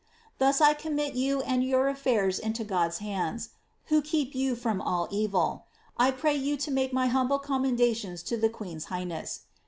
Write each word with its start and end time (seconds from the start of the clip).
Thus 0.39 0.61
I 0.61 0.73
commit 0.73 1.13
you 1.13 1.41
and 1.43 1.63
your 1.63 1.87
affairs 1.87 2.39
into 2.39 2.63
GrA'i 2.65 2.97
hand, 2.97 3.49
who 3.89 4.01
keep 4.01 4.33
you 4.33 4.55
from 4.55 4.81
all 4.81 5.07
evil. 5.11 5.65
I 5.95 6.09
pray 6.09 6.33
you 6.35 6.57
to 6.57 6.71
make 6.71 6.91
my 6.91 7.05
humble 7.05 7.37
com 7.37 7.65
mendations 7.65 8.25
to 8.25 8.35
the 8.35 8.49
Queen's 8.49 8.85
highness. 8.85 9.41